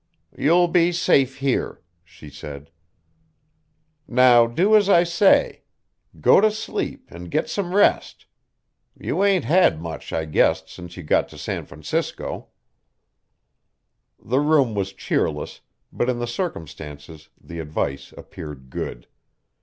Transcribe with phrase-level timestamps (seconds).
[0.35, 2.71] "You'll be safe here," she said.
[4.07, 5.61] "Now do as I say.
[6.19, 8.25] Go to sleep and git some rest.
[8.99, 12.47] You ain't had much, I guess, since you got to San Francisco."
[14.17, 15.61] The room was cheerless,
[15.93, 19.05] but in the circumstances the advice appeared good.